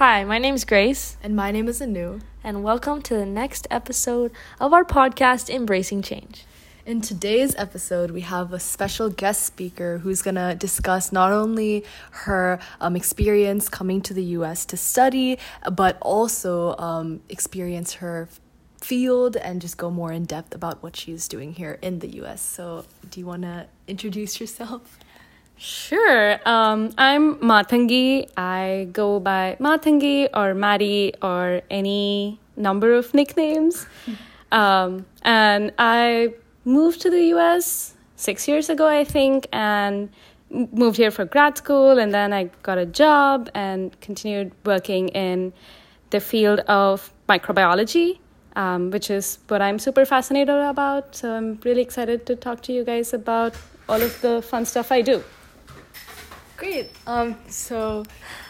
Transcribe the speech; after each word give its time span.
Hi, 0.00 0.24
my 0.24 0.38
name's 0.38 0.64
Grace, 0.64 1.18
And 1.22 1.36
my 1.36 1.50
name 1.50 1.68
is 1.68 1.82
Anu. 1.82 2.20
and 2.42 2.64
welcome 2.64 3.02
to 3.02 3.14
the 3.14 3.26
next 3.26 3.66
episode 3.70 4.32
of 4.58 4.72
our 4.72 4.82
podcast, 4.82 5.54
Embracing 5.54 6.00
Change. 6.00 6.46
In 6.86 7.02
today's 7.02 7.54
episode, 7.56 8.10
we 8.10 8.22
have 8.22 8.54
a 8.54 8.58
special 8.58 9.10
guest 9.10 9.42
speaker 9.42 9.98
who's 9.98 10.22
going 10.22 10.36
to 10.36 10.54
discuss 10.54 11.12
not 11.12 11.32
only 11.32 11.84
her 12.24 12.58
um, 12.80 12.96
experience 12.96 13.68
coming 13.68 14.00
to 14.00 14.14
the 14.14 14.24
US 14.38 14.64
to 14.72 14.78
study, 14.78 15.38
but 15.70 15.98
also 16.00 16.74
um, 16.78 17.20
experience 17.28 17.92
her 17.96 18.26
field 18.80 19.36
and 19.36 19.60
just 19.60 19.76
go 19.76 19.90
more 19.90 20.12
in 20.12 20.24
depth 20.24 20.54
about 20.54 20.82
what 20.82 20.96
she's 20.96 21.28
doing 21.28 21.52
here 21.52 21.78
in 21.82 21.98
the 21.98 22.08
US. 22.22 22.40
So, 22.40 22.86
do 23.10 23.20
you 23.20 23.26
want 23.26 23.42
to 23.42 23.66
introduce 23.86 24.40
yourself? 24.40 24.98
Sure. 25.60 26.40
Um, 26.48 26.90
I'm 26.96 27.36
Mathangi. 27.36 28.30
I 28.34 28.88
go 28.92 29.20
by 29.20 29.58
Mathangi 29.60 30.30
or 30.32 30.54
Maddie 30.54 31.12
or 31.20 31.60
any 31.70 32.40
number 32.56 32.94
of 32.94 33.12
nicknames. 33.12 33.86
Um, 34.52 35.06
and 35.22 35.72
I 35.78 36.34
moved 36.64 37.02
to 37.02 37.10
the 37.10 37.22
US 37.36 37.94
six 38.16 38.48
years 38.48 38.68
ago, 38.68 38.88
I 38.88 39.04
think, 39.04 39.46
and 39.52 40.10
moved 40.50 40.96
here 40.96 41.12
for 41.12 41.24
grad 41.24 41.56
school. 41.56 42.00
And 42.00 42.12
then 42.12 42.32
I 42.32 42.50
got 42.64 42.76
a 42.76 42.84
job 42.84 43.48
and 43.54 43.94
continued 44.00 44.50
working 44.64 45.06
in 45.10 45.52
the 46.10 46.18
field 46.18 46.58
of 46.66 47.12
microbiology, 47.28 48.18
um, 48.56 48.90
which 48.90 49.08
is 49.08 49.38
what 49.46 49.62
I'm 49.62 49.78
super 49.78 50.04
fascinated 50.04 50.48
about. 50.52 51.14
So 51.14 51.32
I'm 51.32 51.60
really 51.64 51.82
excited 51.82 52.26
to 52.26 52.34
talk 52.34 52.60
to 52.62 52.72
you 52.72 52.82
guys 52.82 53.14
about 53.14 53.54
all 53.88 54.02
of 54.02 54.20
the 54.20 54.42
fun 54.42 54.64
stuff 54.64 54.90
I 54.90 55.02
do. 55.02 55.22
Great. 56.60 56.90
Um, 57.06 57.36
so, 57.48 58.04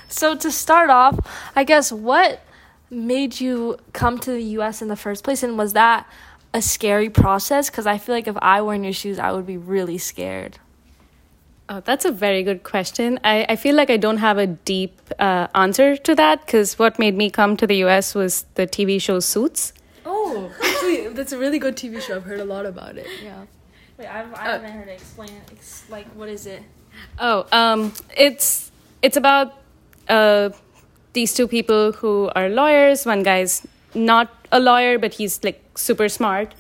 So, 0.09 0.35
to 0.35 0.51
start 0.51 0.91
off, 0.91 1.17
I 1.55 1.63
guess 1.63 1.93
what 1.93 2.43
made 2.91 3.41
you 3.41 3.79
come 3.93 4.19
to 4.19 4.33
the 4.33 4.43
US 4.59 4.83
in 4.83 4.89
the 4.89 4.97
first 4.97 5.23
place, 5.23 5.45
and 5.45 5.57
was 5.57 5.75
that 5.75 6.09
a 6.53 6.61
scary 6.61 7.09
process? 7.09 7.71
Because 7.71 7.87
I 7.87 7.99
feel 7.99 8.17
like 8.17 8.27
if 8.27 8.37
I 8.43 8.63
were 8.63 8.75
in 8.75 8.83
your 8.83 8.93
shoes, 8.93 9.21
I 9.21 9.31
would 9.31 9.47
be 9.47 9.57
really 9.57 9.97
scared. 9.97 10.59
Oh, 11.69 11.79
that's 11.85 12.05
a 12.05 12.11
very 12.11 12.43
good 12.43 12.65
question. 12.65 13.21
I, 13.23 13.47
I 13.49 13.55
feel 13.55 13.77
like 13.77 13.91
I 13.91 13.97
don't 13.97 14.17
have 14.17 14.39
a 14.39 14.49
deep 14.49 15.01
uh, 15.21 15.47
answer 15.55 15.97
to 15.97 16.17
that 16.17 16.45
because 16.45 16.81
what 16.81 16.99
made 16.99 17.15
me 17.17 17.31
come 17.31 17.57
to 17.59 17.65
the 17.65 17.77
US 17.85 18.13
was 18.17 18.45
the 18.57 18.67
TV 18.67 19.01
show 19.01 19.21
Suits. 19.21 19.73
oh, 20.05 20.51
actually, 20.65 21.07
that's 21.15 21.31
a 21.31 21.39
really 21.39 21.61
good 21.61 21.77
TV 21.77 22.03
show. 22.03 22.17
I've 22.17 22.25
heard 22.25 22.41
a 22.41 22.45
lot 22.45 22.67
about 22.67 22.99
it. 22.99 23.07
Yeah. 23.23 23.45
Wait, 23.97 24.09
I've, 24.09 24.35
I 24.35 24.43
haven't 24.51 24.73
heard 24.73 24.89
it 24.89 24.95
explain. 25.01 25.31
Ex- 25.53 25.85
like, 25.89 26.07
what 26.17 26.29
is 26.29 26.47
it? 26.47 26.65
Oh, 27.19 27.47
um, 27.53 27.93
it's 28.17 28.71
it's 29.03 29.17
about 29.17 29.55
uh, 30.09 30.51
these 31.13 31.35
two 31.35 31.47
people 31.49 31.93
who 31.93 32.31
are 32.35 32.49
lawyers. 32.49 33.05
One 33.07 33.23
guy's 33.23 33.67
not 33.95 34.29
a 34.53 34.61
lawyer, 34.61 34.99
but 34.99 35.15
he's 35.15 35.43
like 35.45 35.61
super 35.77 36.09
smart, 36.09 36.55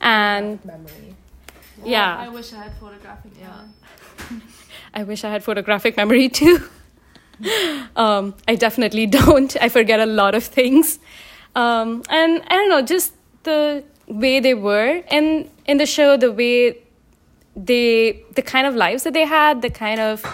and 0.00 0.58
Memory. 0.64 1.14
yeah, 1.84 2.16
I 2.18 2.28
wish 2.28 2.52
I 2.52 2.62
had 2.64 2.72
photographic. 2.78 3.32
Yeah. 3.40 3.46
memory. 4.30 4.46
I 4.94 5.02
wish 5.04 5.24
I 5.24 5.30
had 5.30 5.42
photographic 5.44 5.96
memory 5.96 6.28
too. 6.28 6.60
um, 7.96 8.34
I 8.46 8.54
definitely 8.56 9.06
don't. 9.06 9.56
I 9.60 9.68
forget 9.68 10.00
a 10.00 10.06
lot 10.06 10.34
of 10.34 10.44
things. 10.44 10.98
Um, 11.54 12.02
and 12.08 12.42
I 12.48 12.54
don't 12.56 12.68
know, 12.70 12.82
just 12.82 13.12
the 13.42 13.84
way 14.06 14.40
they 14.40 14.54
were 14.54 15.02
in 15.10 15.50
in 15.66 15.78
the 15.78 15.86
show, 15.86 16.16
the 16.16 16.32
way 16.32 16.78
they, 17.56 18.24
the 18.34 18.42
kind 18.42 18.66
of 18.66 18.74
lives 18.74 19.02
that 19.04 19.12
they 19.12 19.26
had, 19.26 19.62
the 19.62 19.70
kind 19.70 20.00
of 20.00 20.24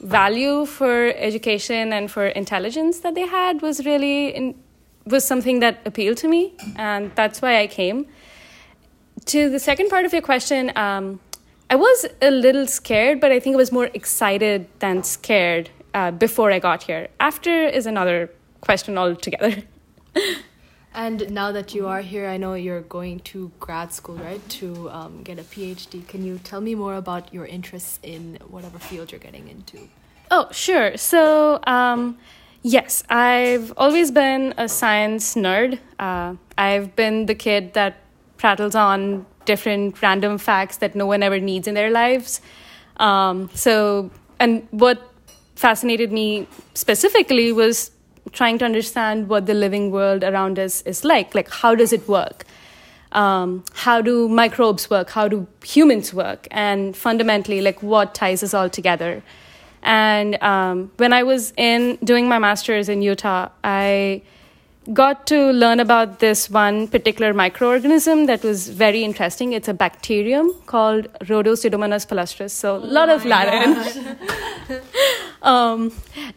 value 0.00 0.66
for 0.66 1.12
education 1.16 1.92
and 1.92 2.10
for 2.10 2.26
intelligence 2.26 3.00
that 3.00 3.14
they 3.14 3.26
had 3.26 3.62
was 3.62 3.84
really 3.86 4.28
in, 4.28 4.54
was 5.06 5.24
something 5.24 5.60
that 5.60 5.80
appealed 5.84 6.16
to 6.18 6.28
me, 6.28 6.52
and 6.76 7.10
that's 7.14 7.42
why 7.42 7.60
I 7.60 7.66
came. 7.66 8.06
To 9.26 9.50
the 9.50 9.58
second 9.58 9.88
part 9.88 10.04
of 10.04 10.12
your 10.12 10.22
question, 10.22 10.72
um, 10.76 11.20
I 11.70 11.76
was 11.76 12.06
a 12.20 12.30
little 12.30 12.66
scared, 12.66 13.20
but 13.20 13.32
I 13.32 13.40
think 13.40 13.54
I 13.54 13.56
was 13.56 13.72
more 13.72 13.90
excited 13.94 14.68
than 14.78 15.02
scared 15.02 15.70
uh, 15.94 16.10
before 16.10 16.52
I 16.52 16.58
got 16.58 16.82
here. 16.82 17.08
After 17.20 17.50
is 17.50 17.86
another 17.86 18.30
question 18.60 18.98
altogether. 18.98 19.62
And 20.94 21.28
now 21.30 21.50
that 21.50 21.74
you 21.74 21.88
are 21.88 22.00
here, 22.00 22.28
I 22.28 22.36
know 22.36 22.54
you're 22.54 22.82
going 22.82 23.18
to 23.20 23.50
grad 23.58 23.92
school, 23.92 24.14
right? 24.16 24.40
To 24.60 24.88
um, 24.90 25.22
get 25.24 25.40
a 25.40 25.42
PhD. 25.42 26.06
Can 26.06 26.24
you 26.24 26.38
tell 26.38 26.60
me 26.60 26.76
more 26.76 26.94
about 26.94 27.34
your 27.34 27.46
interests 27.46 27.98
in 28.04 28.38
whatever 28.48 28.78
field 28.78 29.10
you're 29.10 29.18
getting 29.18 29.48
into? 29.48 29.88
Oh, 30.30 30.48
sure. 30.52 30.96
So, 30.96 31.60
um, 31.66 32.16
yes, 32.62 33.02
I've 33.10 33.72
always 33.76 34.12
been 34.12 34.54
a 34.56 34.68
science 34.68 35.34
nerd. 35.34 35.80
Uh, 35.98 36.36
I've 36.56 36.94
been 36.94 37.26
the 37.26 37.34
kid 37.34 37.74
that 37.74 37.96
prattles 38.36 38.76
on 38.76 39.26
different 39.46 40.00
random 40.00 40.38
facts 40.38 40.76
that 40.76 40.94
no 40.94 41.06
one 41.06 41.24
ever 41.24 41.40
needs 41.40 41.66
in 41.66 41.74
their 41.74 41.90
lives. 41.90 42.40
Um, 42.98 43.50
so, 43.52 44.10
and 44.38 44.66
what 44.70 45.10
fascinated 45.56 46.12
me 46.12 46.46
specifically 46.74 47.52
was 47.52 47.90
trying 48.34 48.58
to 48.58 48.64
understand 48.64 49.28
what 49.28 49.46
the 49.46 49.54
living 49.54 49.90
world 49.90 50.22
around 50.22 50.58
us 50.58 50.82
is 50.82 51.04
like. 51.04 51.34
Like, 51.34 51.50
how 51.50 51.74
does 51.74 51.92
it 51.92 52.06
work? 52.06 52.44
um, 53.14 53.64
how 53.72 54.00
do 54.00 54.28
microbes 54.28 54.90
work? 54.90 55.10
How 55.10 55.28
do 55.28 55.46
humans 55.64 56.12
work? 56.12 56.48
And 56.50 56.96
fundamentally 56.96 57.60
like 57.60 57.82
what 57.82 58.14
ties 58.14 58.42
us 58.42 58.52
all 58.52 58.68
together? 58.68 59.22
And 59.82 60.42
um, 60.42 60.90
when 60.96 61.12
i 61.12 61.22
was 61.22 61.52
in 61.58 61.96
doing 62.02 62.26
my 62.26 62.38
master's 62.38 62.88
in 62.88 63.02
utah 63.02 63.50
i 63.62 64.22
got 64.94 65.26
to 65.26 65.50
learn 65.52 65.78
about 65.78 66.20
this 66.20 66.48
one 66.48 66.88
particular 66.88 67.34
microorganism 67.34 68.26
that 68.26 68.42
was 68.42 68.68
very 68.68 69.02
interesting. 69.02 69.54
It's 69.54 69.66
a 69.66 69.72
bacterium 69.72 70.52
called 70.66 71.12
rhodopseudomonas 71.20 72.06
palustris 72.06 72.50
so 72.50 72.76
a 72.76 72.88
lot 72.98 73.10
of 73.10 73.26
latin 73.26 74.16
um, 75.44 75.92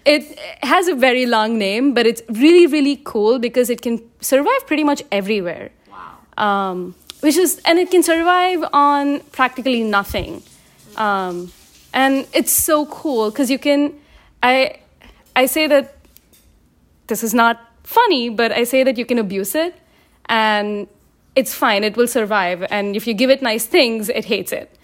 it 0.06 0.38
has 0.62 0.88
a 0.88 0.96
very 0.96 1.26
long 1.26 1.58
name 1.58 1.94
but 1.94 2.06
it's 2.06 2.22
really 2.30 2.68
really 2.68 3.02
cool 3.04 3.40
because 3.40 3.70
it 3.70 3.82
can 3.82 4.02
survive 4.22 4.68
pretty 4.68 4.84
much 4.84 5.04
everywhere. 5.12 5.72
Um, 6.38 6.94
which 7.22 7.36
is 7.36 7.60
and 7.66 7.80
it 7.80 7.90
can 7.90 8.04
survive 8.04 8.64
on 8.72 9.22
practically 9.32 9.84
nothing. 9.84 10.44
Um, 10.96 11.52
and 11.94 12.28
it's 12.34 12.52
so 12.52 12.86
cool 12.86 13.32
because 13.32 13.50
you 13.50 13.58
can 13.58 13.94
i 14.44 14.78
i 15.36 15.46
say 15.46 15.68
that 15.68 15.96
this 17.08 17.24
is 17.24 17.34
not 17.34 17.60
funny 17.84 18.30
but 18.30 18.52
i 18.52 18.64
say 18.64 18.84
that 18.84 18.98
you 18.98 19.06
can 19.06 19.18
abuse 19.18 19.56
it 19.56 19.74
and 20.30 20.88
it's 21.38 21.54
fine. 21.54 21.84
It 21.84 21.96
will 21.96 22.08
survive. 22.08 22.66
And 22.72 22.96
if 22.96 23.06
you 23.06 23.14
give 23.14 23.30
it 23.30 23.42
nice 23.42 23.66
things 23.66 24.10
it 24.10 24.26
hates 24.26 24.52
it 24.52 24.77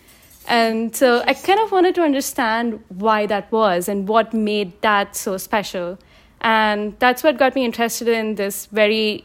and 0.47 0.95
so 0.95 1.23
i 1.27 1.33
kind 1.33 1.59
of 1.59 1.71
wanted 1.71 1.95
to 1.95 2.01
understand 2.01 2.83
why 2.89 3.25
that 3.25 3.51
was 3.51 3.87
and 3.87 4.07
what 4.07 4.33
made 4.33 4.81
that 4.81 5.15
so 5.15 5.37
special. 5.37 5.97
And 6.41 6.99
that's 6.99 7.23
what 7.23 7.37
got 7.37 7.55
me 7.55 7.63
interested 7.63 8.09
in 8.09 8.35
this 8.35 8.65
very 8.65 9.23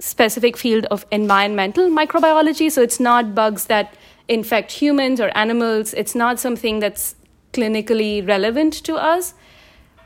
specific 0.00 0.56
field 0.56 0.84
of 0.86 1.06
environmental 1.10 1.88
microbiology. 1.88 2.70
So 2.70 2.82
it's 2.82 2.98
not 2.98 3.34
bugs 3.34 3.66
that 3.66 3.94
infect 4.28 4.72
humans 4.72 5.20
or 5.20 5.30
animals, 5.36 5.94
it's 5.94 6.14
not 6.14 6.40
something 6.40 6.80
that's 6.80 7.14
clinically 7.52 8.26
relevant 8.26 8.74
to 8.84 8.96
us. 8.96 9.34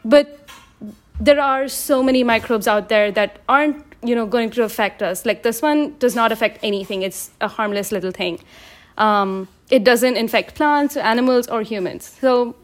But 0.04 0.46
there 1.18 1.40
are 1.40 1.68
so 1.68 2.02
many 2.02 2.22
microbes 2.22 2.68
out 2.68 2.88
there 2.88 3.10
that 3.12 3.38
aren't 3.48 3.84
you 4.02 4.14
know 4.14 4.26
going 4.26 4.50
to 4.50 4.62
affect 4.62 5.02
us. 5.02 5.24
Like 5.24 5.42
this 5.42 5.62
one 5.62 5.96
does 5.98 6.14
not 6.14 6.32
affect 6.32 6.58
anything. 6.62 7.02
It's 7.02 7.30
a 7.40 7.48
harmless 7.48 7.92
little 7.92 8.10
thing. 8.10 8.40
Um, 8.98 9.48
it 9.70 9.84
doesn't 9.84 10.16
infect 10.16 10.54
plants 10.54 10.96
animals 10.96 11.46
or 11.48 11.62
humans 11.62 12.16
so 12.20 12.54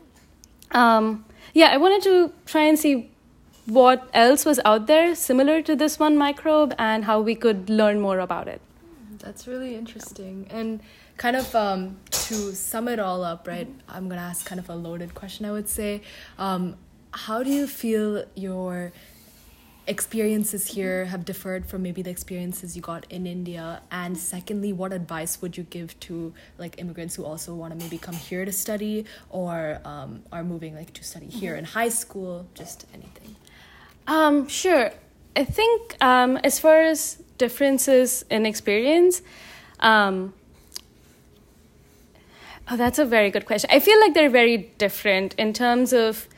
um, 0.72 1.24
yeah 1.54 1.68
i 1.68 1.76
wanted 1.76 2.02
to 2.02 2.32
try 2.46 2.62
and 2.62 2.78
see 2.78 3.10
what 3.66 4.08
else 4.14 4.44
was 4.44 4.60
out 4.64 4.86
there 4.86 5.14
similar 5.14 5.60
to 5.60 5.74
this 5.74 5.98
one 5.98 6.16
microbe 6.16 6.74
and 6.78 7.04
how 7.04 7.20
we 7.20 7.34
could 7.34 7.68
learn 7.68 8.00
more 8.00 8.20
about 8.20 8.48
it. 8.48 8.60
That's 9.18 9.48
really 9.48 9.74
interesting. 9.74 10.47
And 10.50 10.80
kind 11.16 11.36
of 11.36 11.53
um, 11.54 11.97
to 12.10 12.54
sum 12.54 12.86
it 12.88 13.00
all 13.00 13.24
up, 13.24 13.48
right? 13.48 13.68
I'm 13.88 14.09
gonna 14.09 14.20
ask 14.20 14.47
kind 14.47 14.60
of 14.60 14.68
a 14.70 14.74
loaded 14.74 15.14
question. 15.14 15.47
I 15.47 15.52
would 15.52 15.68
say, 15.68 16.02
um, 16.38 16.76
how 17.10 17.42
do 17.42 17.50
you 17.50 17.66
feel 17.66 18.24
your 18.34 18.92
experiences 19.86 20.66
here 20.66 21.04
have 21.06 21.24
differed 21.24 21.66
from 21.66 21.83
maybe 21.83 22.03
the 22.03 22.10
experiences 22.10 22.77
you 22.77 22.83
got 22.83 23.06
in 23.10 23.27
India? 23.27 23.83
And 23.91 24.16
secondly, 24.16 24.72
what 24.72 24.92
advice 24.92 25.41
would 25.41 25.56
you 25.56 25.65
give 25.65 25.98
to 26.00 26.33
like 26.59 26.78
immigrants 26.78 27.15
who 27.15 27.24
also 27.24 27.54
want 27.54 27.72
to 27.72 27.78
maybe 27.78 27.98
come 27.98 28.15
here 28.15 28.44
to 28.44 28.53
study 28.53 29.04
or 29.30 29.80
um, 29.84 30.22
are 30.33 30.44
moving 30.44 30.74
like 30.74 30.92
to 30.94 31.04
study 31.04 31.27
here 31.27 31.56
in 31.56 31.65
high 31.65 31.88
school? 31.88 32.47
Just 32.54 32.86
anything. 32.92 33.36
Um, 34.06 34.48
sure. 34.48 34.92
I 35.34 35.44
think 35.44 35.97
um, 36.03 36.38
as 36.38 36.59
far 36.59 36.80
as 36.80 37.22
differences 37.38 38.24
in 38.30 38.47
experience, 38.47 39.22
um, 39.80 40.33
oh, 42.71 42.77
that's 42.77 42.98
a 42.98 43.04
very 43.04 43.30
good 43.30 43.47
question. 43.47 43.68
I 43.72 43.80
feel 43.80 44.00
like 44.00 44.15
they're 44.15 44.30
very 44.30 44.72
different 44.78 45.34
in 45.34 45.53
terms 45.53 45.92
of 45.92 46.28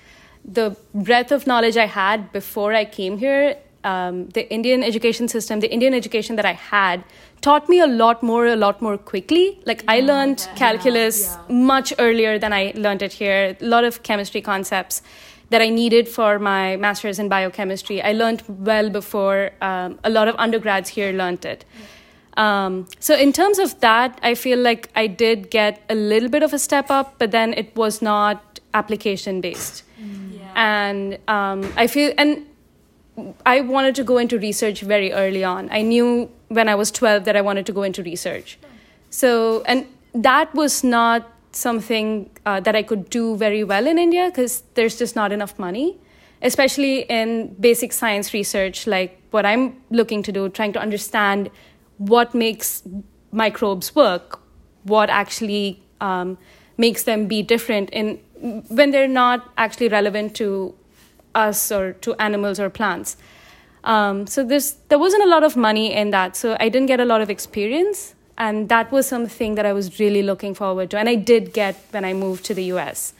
the 0.52 0.76
breadth 0.94 1.30
of 1.30 1.46
knowledge 1.46 1.76
I 1.76 1.86
had 1.86 2.32
before 2.32 2.72
I 2.72 2.84
came 2.84 3.18
here, 3.18 3.56
um, 3.84 4.28
the 4.30 4.50
Indian 4.52 4.82
education 4.82 5.28
system, 5.28 5.60
the 5.60 5.70
Indian 5.72 5.94
education 5.94 6.36
that 6.36 6.44
I 6.44 6.52
had, 6.52 7.04
taught 7.40 7.68
me 7.68 7.80
a 7.80 7.86
lot 7.86 8.22
more, 8.22 8.46
a 8.46 8.56
lot 8.56 8.82
more 8.82 8.98
quickly. 8.98 9.60
Like 9.64 9.84
I 9.86 10.00
learned 10.00 10.46
yeah. 10.46 10.54
calculus 10.54 11.36
Yeah. 11.36 11.54
much 11.54 11.92
earlier 11.98 12.38
than 12.38 12.52
I 12.52 12.72
learned 12.74 13.02
it 13.02 13.12
here. 13.12 13.56
A 13.60 13.64
lot 13.64 13.84
of 13.84 14.02
chemistry 14.02 14.40
concepts 14.40 15.02
that 15.50 15.62
I 15.62 15.70
needed 15.70 16.08
for 16.08 16.38
my 16.38 16.76
master's 16.76 17.18
in 17.18 17.28
biochemistry. 17.28 18.02
I 18.02 18.12
learned 18.12 18.42
well 18.48 18.90
before 18.90 19.52
um, 19.62 19.98
a 20.04 20.10
lot 20.10 20.28
of 20.28 20.34
undergrads 20.36 20.90
here 20.90 21.12
learned 21.12 21.44
it. 21.44 21.64
Um, 22.36 22.86
so 23.00 23.14
in 23.14 23.32
terms 23.32 23.58
of 23.58 23.80
that, 23.80 24.18
I 24.22 24.34
feel 24.34 24.58
like 24.58 24.90
I 24.94 25.06
did 25.06 25.50
get 25.50 25.82
a 25.88 25.94
little 25.94 26.28
bit 26.28 26.42
of 26.42 26.52
a 26.52 26.58
step 26.58 26.90
up, 26.90 27.14
but 27.18 27.30
then 27.30 27.52
it 27.54 27.74
was 27.74 28.02
not 28.02 28.60
application 28.74 29.40
based. 29.40 29.82
Yeah. 29.98 30.17
And 30.58 31.18
um, 31.28 31.72
I 31.76 31.86
feel 31.86 32.12
and 32.18 32.44
I 33.46 33.60
wanted 33.60 33.94
to 33.94 34.04
go 34.04 34.18
into 34.18 34.38
research 34.38 34.80
very 34.80 35.12
early 35.12 35.44
on. 35.44 35.68
I 35.70 35.82
knew 35.82 36.30
when 36.48 36.68
I 36.68 36.74
was 36.74 36.90
12 36.90 37.24
that 37.24 37.36
I 37.36 37.40
wanted 37.40 37.64
to 37.66 37.72
go 37.72 37.84
into 37.84 38.02
research. 38.02 38.58
So, 39.10 39.62
and 39.66 39.86
that 40.14 40.52
was 40.54 40.82
not 40.82 41.30
something 41.52 42.28
uh, 42.44 42.58
that 42.60 42.74
I 42.74 42.82
could 42.82 43.08
do 43.08 43.36
very 43.36 43.62
well 43.62 43.86
in 43.86 43.98
India 43.98 44.26
because 44.26 44.64
there's 44.74 44.98
just 44.98 45.14
not 45.14 45.30
enough 45.30 45.58
money, 45.60 45.96
especially 46.42 47.02
in 47.02 47.54
basic 47.60 47.92
science 47.92 48.34
research, 48.34 48.86
like 48.88 49.20
what 49.30 49.46
I'm 49.46 49.80
looking 49.90 50.24
to 50.24 50.32
do, 50.32 50.48
trying 50.48 50.72
to 50.72 50.80
understand 50.80 51.50
what 51.98 52.34
makes 52.34 52.82
microbes 53.30 53.94
work, 53.94 54.40
what 54.82 55.08
actually 55.08 55.82
um, 56.00 56.36
makes 56.76 57.04
them 57.04 57.26
be 57.26 57.42
different 57.42 57.90
in 57.90 58.20
when 58.40 58.90
they're 58.90 59.08
not 59.08 59.50
actually 59.56 59.88
relevant 59.88 60.34
to 60.36 60.74
us 61.34 61.70
or 61.70 61.92
to 61.94 62.14
animals 62.14 62.60
or 62.60 62.70
plants. 62.70 63.16
Um, 63.84 64.26
so 64.26 64.44
there 64.44 64.98
wasn't 64.98 65.22
a 65.22 65.28
lot 65.28 65.44
of 65.44 65.56
money 65.56 65.92
in 65.92 66.10
that, 66.10 66.36
so 66.36 66.56
I 66.58 66.68
didn't 66.68 66.86
get 66.86 67.00
a 67.00 67.04
lot 67.04 67.20
of 67.20 67.30
experience, 67.30 68.14
and 68.36 68.68
that 68.68 68.90
was 68.90 69.06
something 69.06 69.54
that 69.54 69.64
I 69.64 69.72
was 69.72 69.98
really 70.00 70.22
looking 70.22 70.54
forward 70.54 70.90
to, 70.90 70.98
and 70.98 71.08
I 71.08 71.14
did 71.14 71.52
get 71.52 71.76
when 71.90 72.04
I 72.04 72.12
moved 72.12 72.44
to 72.46 72.54
the 72.54 72.64
U.S. 72.64 73.14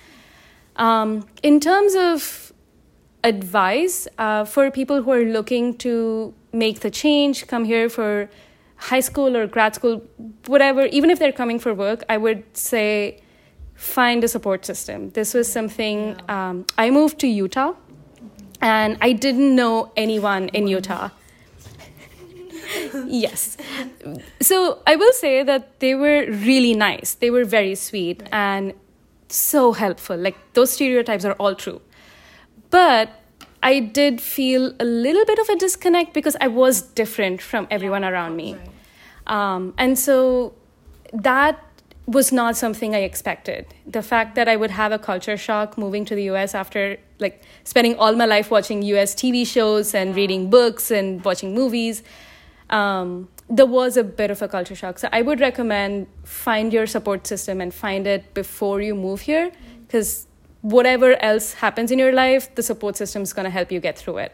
Um, 0.76 1.26
in 1.42 1.60
terms 1.60 1.94
of 1.94 2.52
advice 3.24 4.08
uh, 4.18 4.44
for 4.44 4.70
people 4.70 5.02
who 5.02 5.12
are 5.12 5.24
looking 5.24 5.76
to 5.78 6.34
make 6.52 6.80
the 6.80 6.90
change, 6.90 7.46
come 7.46 7.64
here 7.64 7.88
for 7.88 8.28
high 8.76 9.00
school 9.00 9.36
or 9.36 9.46
grad 9.46 9.74
school, 9.74 10.02
whatever, 10.46 10.86
even 10.86 11.10
if 11.10 11.18
they're 11.18 11.32
coming 11.32 11.58
for 11.58 11.74
work, 11.74 12.04
I 12.08 12.16
would 12.16 12.44
say 12.56 13.20
find 13.78 14.24
a 14.24 14.28
support 14.28 14.66
system. 14.66 15.10
This 15.10 15.32
was 15.32 15.50
something 15.50 16.16
um, 16.28 16.66
I 16.76 16.90
moved 16.90 17.20
to 17.20 17.28
Utah 17.28 17.74
and 18.60 18.98
I 19.00 19.12
didn't 19.12 19.54
know 19.54 19.92
anyone 19.96 20.48
in 20.48 20.66
Utah. 20.66 21.10
yes. 23.06 23.56
So 24.40 24.82
I 24.84 24.96
will 24.96 25.12
say 25.12 25.44
that 25.44 25.78
they 25.78 25.94
were 25.94 26.26
really 26.26 26.74
nice. 26.74 27.14
They 27.14 27.30
were 27.30 27.44
very 27.44 27.76
sweet 27.76 28.24
and 28.32 28.74
so 29.28 29.72
helpful. 29.72 30.16
Like 30.16 30.36
those 30.54 30.72
stereotypes 30.72 31.24
are 31.24 31.34
all 31.34 31.54
true. 31.54 31.80
But 32.70 33.10
I 33.62 33.78
did 33.78 34.20
feel 34.20 34.74
a 34.80 34.84
little 34.84 35.24
bit 35.24 35.38
of 35.38 35.48
a 35.50 35.56
disconnect 35.56 36.14
because 36.14 36.36
I 36.40 36.48
was 36.48 36.82
different 36.82 37.40
from 37.40 37.68
everyone 37.70 38.04
around 38.04 38.34
me. 38.34 38.56
Um, 39.28 39.72
and 39.78 39.96
so 39.96 40.54
that 41.12 41.64
was 42.08 42.32
not 42.32 42.56
something 42.56 42.94
I 42.94 43.00
expected. 43.00 43.66
The 43.86 44.02
fact 44.02 44.34
that 44.36 44.48
I 44.48 44.56
would 44.56 44.70
have 44.70 44.92
a 44.92 44.98
culture 44.98 45.36
shock 45.36 45.76
moving 45.76 46.06
to 46.06 46.14
the 46.14 46.24
US 46.30 46.54
after 46.54 46.96
like 47.18 47.42
spending 47.64 47.96
all 47.96 48.14
my 48.14 48.24
life 48.24 48.50
watching 48.50 48.80
US 48.82 49.14
TV 49.14 49.46
shows 49.46 49.94
and 49.94 50.16
reading 50.16 50.48
books 50.48 50.90
and 50.90 51.22
watching 51.22 51.54
movies, 51.54 52.02
um, 52.70 53.28
there 53.50 53.66
was 53.66 53.98
a 53.98 54.04
bit 54.04 54.30
of 54.30 54.40
a 54.40 54.48
culture 54.48 54.74
shock. 54.74 54.98
So 54.98 55.10
I 55.12 55.20
would 55.20 55.38
recommend 55.38 56.06
find 56.24 56.72
your 56.72 56.86
support 56.86 57.26
system 57.26 57.60
and 57.60 57.74
find 57.74 58.06
it 58.06 58.32
before 58.32 58.80
you 58.80 58.94
move 58.94 59.20
here 59.20 59.52
because 59.86 60.26
whatever 60.62 61.14
else 61.22 61.52
happens 61.54 61.90
in 61.90 61.98
your 61.98 62.12
life, 62.12 62.54
the 62.54 62.62
support 62.62 62.96
system 62.96 63.22
is 63.22 63.34
going 63.34 63.44
to 63.44 63.50
help 63.50 63.70
you 63.70 63.80
get 63.80 63.98
through 63.98 64.18
it. 64.18 64.32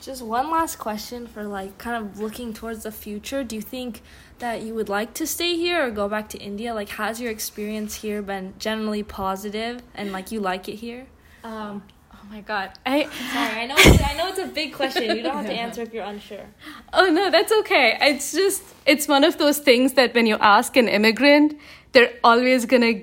Just 0.00 0.22
one 0.22 0.50
last 0.50 0.76
question 0.76 1.26
for 1.26 1.44
like 1.44 1.78
kind 1.78 2.04
of 2.04 2.18
looking 2.18 2.52
towards 2.52 2.82
the 2.82 2.92
future. 2.92 3.42
Do 3.42 3.56
you 3.56 3.62
think 3.62 4.02
that 4.38 4.62
you 4.62 4.74
would 4.74 4.88
like 4.88 5.14
to 5.14 5.26
stay 5.26 5.56
here 5.56 5.86
or 5.86 5.90
go 5.90 6.08
back 6.08 6.28
to 6.30 6.38
India? 6.38 6.74
Like, 6.74 6.90
has 6.90 7.20
your 7.20 7.30
experience 7.30 7.94
here 7.96 8.20
been 8.20 8.54
generally 8.58 9.02
positive 9.02 9.82
and 9.94 10.12
like 10.12 10.30
you 10.30 10.40
like 10.40 10.68
it 10.68 10.76
here? 10.76 11.06
Um, 11.42 11.82
oh 12.12 12.18
my 12.28 12.40
god, 12.40 12.72
i'm 12.84 13.10
Sorry, 13.32 13.60
I 13.60 13.66
know 13.66 13.74
it's, 13.78 14.02
I 14.02 14.14
know 14.14 14.28
it's 14.28 14.38
a 14.38 14.46
big 14.46 14.74
question. 14.74 15.16
You 15.16 15.22
don't 15.22 15.36
have 15.36 15.46
to 15.46 15.52
answer 15.52 15.82
if 15.82 15.92
you're 15.94 16.04
unsure. 16.04 16.46
Oh 16.92 17.06
no, 17.06 17.30
that's 17.30 17.52
okay. 17.52 17.96
It's 18.00 18.32
just 18.32 18.62
it's 18.86 19.08
one 19.08 19.24
of 19.24 19.38
those 19.38 19.58
things 19.58 19.94
that 19.94 20.14
when 20.14 20.26
you 20.26 20.36
ask 20.38 20.76
an 20.76 20.88
immigrant, 20.88 21.58
they're 21.92 22.12
always 22.22 22.66
gonna 22.66 23.02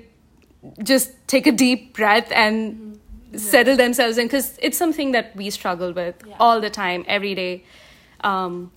just 0.82 1.10
take 1.26 1.46
a 1.46 1.52
deep 1.52 1.94
breath 1.94 2.30
and 2.32 2.91
settle 3.36 3.76
themselves 3.76 4.18
in 4.18 4.26
because 4.26 4.58
it's 4.62 4.76
something 4.76 5.12
that 5.12 5.34
we 5.36 5.50
struggle 5.50 5.92
with 5.92 6.16
Yeah. 6.26 6.36
all 6.38 6.60
the 6.60 6.70
time, 6.70 7.04
every 7.08 7.34
day. 7.34 7.64
Um, 8.22 8.70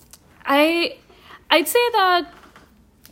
I 0.46 0.98
I'd 1.50 1.68
say 1.68 1.80
that 1.94 2.32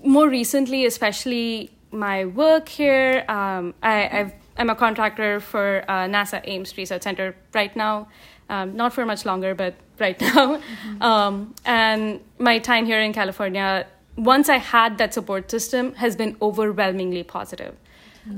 more 0.04 0.28
recently, 0.30 0.86
especially 0.86 1.70
my 1.92 2.26
work 2.26 2.68
here, 2.68 3.24
um, 3.30 3.74
I, 3.84 4.10
I've, 4.20 4.34
I'm 4.58 4.70
a 4.70 4.76
contractor 4.76 5.40
for 5.40 5.84
uh, 5.88 6.06
NASA 6.08 6.42
Ames 6.46 6.76
Research 6.78 7.04
Center 7.04 7.36
right 7.54 7.76
now. 7.76 8.08
Um, 8.50 8.76
not 8.76 8.94
for 8.94 9.06
much 9.06 9.26
longer, 9.26 9.56
but 9.56 9.76
right 10.00 10.20
now. 10.36 10.60
Um, 11.00 11.54
and 11.66 12.20
my 12.40 12.60
time 12.60 12.86
here 12.86 13.00
in 13.00 13.14
California, 13.14 13.86
once 14.18 14.50
I 14.50 14.58
had 14.58 14.98
that 14.98 15.14
support 15.14 15.50
system, 15.50 15.94
has 15.96 16.16
been 16.16 16.36
overwhelmingly 16.42 17.24
positive. 17.24 17.76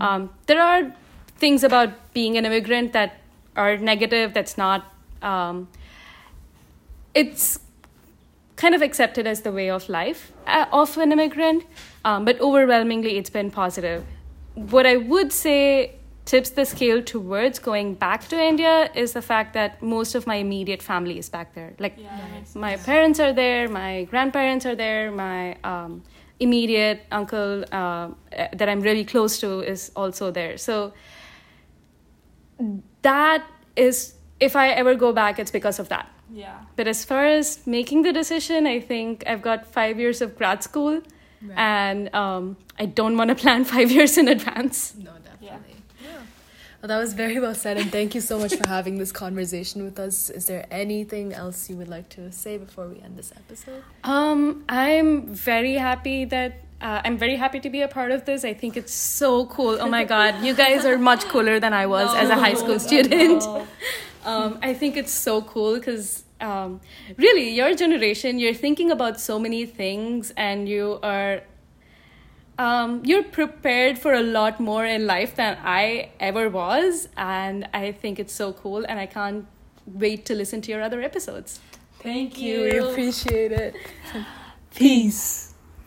Um, 0.01 0.29
there 0.47 0.61
are 0.61 0.93
things 1.37 1.63
about 1.63 2.13
being 2.13 2.37
an 2.37 2.45
immigrant 2.45 2.93
that 2.93 3.17
are 3.55 3.77
negative, 3.77 4.33
that's 4.33 4.57
not. 4.57 4.85
Um, 5.21 5.67
it's 7.13 7.59
kind 8.55 8.75
of 8.75 8.81
accepted 8.81 9.27
as 9.27 9.41
the 9.41 9.51
way 9.51 9.69
of 9.69 9.89
life 9.89 10.31
uh, 10.47 10.65
of 10.71 10.97
an 10.97 11.11
immigrant, 11.11 11.65
um, 12.03 12.25
but 12.25 12.39
overwhelmingly 12.39 13.17
it's 13.17 13.29
been 13.29 13.51
positive. 13.51 14.05
What 14.53 14.85
I 14.85 14.97
would 14.97 15.31
say 15.33 15.95
tips 16.25 16.49
the 16.51 16.65
scale 16.65 17.01
towards 17.03 17.59
going 17.59 17.93
back 17.93 18.27
to 18.29 18.39
India 18.39 18.89
is 18.95 19.13
the 19.13 19.21
fact 19.21 19.53
that 19.53 19.81
most 19.81 20.15
of 20.15 20.25
my 20.25 20.35
immediate 20.35 20.81
family 20.81 21.19
is 21.19 21.29
back 21.29 21.53
there. 21.53 21.73
Like 21.79 21.97
my 22.55 22.77
parents 22.77 23.19
are 23.19 23.33
there, 23.33 23.69
my 23.69 24.05
grandparents 24.05 24.65
are 24.65 24.75
there, 24.75 25.11
my 25.11 25.55
um, 25.63 26.03
immediate 26.39 27.05
uncle 27.11 27.63
uh, 27.71 28.09
that 28.53 28.67
I'm 28.67 28.81
really 28.81 29.05
close 29.05 29.39
to 29.39 29.61
is 29.61 29.91
also 29.95 30.31
there. 30.31 30.57
So 30.57 30.93
that 33.01 33.45
is, 33.75 34.13
if 34.39 34.55
I 34.55 34.69
ever 34.69 34.95
go 34.95 35.11
back, 35.13 35.39
it's 35.39 35.51
because 35.51 35.79
of 35.79 35.89
that. 35.89 36.09
Yeah. 36.31 36.57
But 36.75 36.87
as 36.87 37.05
far 37.05 37.25
as 37.25 37.65
making 37.67 38.01
the 38.01 38.11
decision, 38.11 38.65
I 38.67 38.79
think 38.79 39.23
I've 39.27 39.41
got 39.41 39.65
five 39.67 39.99
years 39.99 40.21
of 40.21 40.35
grad 40.37 40.63
school, 40.63 41.01
Right. 41.41 41.57
and 41.57 42.15
um, 42.15 42.57
I 42.79 42.85
don't 42.87 43.15
want 43.17 43.29
to 43.29 43.35
plan 43.43 43.65
five 43.65 43.91
years 43.91 44.17
in 44.17 44.27
advance. 44.27 44.95
No, 44.97 45.11
definitely. 45.23 45.75
Yeah. 46.03 46.21
Well, 46.81 46.87
that 46.87 46.97
was 46.97 47.13
very 47.13 47.39
well 47.39 47.53
said, 47.53 47.77
and 47.77 47.91
thank 47.91 48.15
you 48.15 48.21
so 48.21 48.39
much 48.39 48.55
for 48.55 48.67
having 48.67 48.97
this 48.97 49.11
conversation 49.11 49.83
with 49.83 49.99
us. 49.99 50.29
Is 50.29 50.45
there 50.47 50.65
anything 50.71 51.33
else 51.33 51.69
you 51.69 51.75
would 51.77 51.87
like 51.87 52.09
to 52.09 52.31
say 52.31 52.57
before 52.57 52.87
we 52.87 52.99
end 53.01 53.17
this 53.17 53.31
episode? 53.35 53.83
Um, 54.03 54.63
I'm 54.69 55.27
very 55.27 55.73
happy 55.75 56.25
that. 56.25 56.61
Uh, 56.81 57.01
I'm 57.03 57.17
very 57.17 57.35
happy 57.37 57.59
to 57.61 57.69
be 57.69 57.81
a 57.81 57.87
part 57.87 58.11
of 58.11 58.25
this. 58.25 58.43
I 58.43 58.53
think 58.53 58.75
it's 58.77 58.93
so 58.93 59.45
cool. 59.45 59.77
Oh 59.79 59.87
my 59.87 60.03
god, 60.03 60.43
you 60.43 60.53
guys 60.53 60.85
are 60.85 60.97
much 60.97 61.25
cooler 61.25 61.59
than 61.59 61.73
I 61.73 61.85
was 61.85 62.13
as 62.15 62.29
a 62.29 62.35
high 62.35 62.53
school 62.53 62.79
student. 62.79 63.43
um, 64.25 64.59
I 64.61 64.73
think 64.73 64.97
it's 64.97 65.11
so 65.11 65.41
cool 65.41 65.75
because 65.75 66.25
um, 66.41 66.81
really, 67.17 67.49
your 67.49 67.73
generation, 67.75 68.39
you're 68.39 68.53
thinking 68.53 68.91
about 68.91 69.19
so 69.19 69.39
many 69.39 69.65
things, 69.65 70.33
and 70.35 70.67
you 70.67 70.99
are 71.01 71.41
um, 72.57 73.01
you're 73.03 73.23
prepared 73.23 73.97
for 73.97 74.13
a 74.13 74.21
lot 74.21 74.59
more 74.59 74.85
in 74.85 75.07
life 75.07 75.35
than 75.35 75.57
I 75.63 76.11
ever 76.19 76.49
was, 76.49 77.07
and 77.17 77.67
I 77.73 77.91
think 77.93 78.19
it's 78.19 78.33
so 78.33 78.53
cool, 78.53 78.85
and 78.87 78.99
I 78.99 79.05
can't 79.05 79.47
wait 79.85 80.25
to 80.25 80.35
listen 80.35 80.61
to 80.61 80.71
your 80.71 80.81
other 80.81 81.01
episodes. 81.01 81.59
Thank 81.99 82.39
you. 82.39 82.61
We 82.61 82.77
appreciate 82.77 83.51
it. 83.51 83.75
Peace. 84.75 85.54